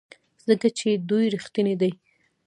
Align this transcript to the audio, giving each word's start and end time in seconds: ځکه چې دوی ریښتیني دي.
ځکه 0.49 0.67
چې 0.77 0.89
دوی 1.09 1.25
ریښتیني 1.33 1.75
دي. 1.81 1.91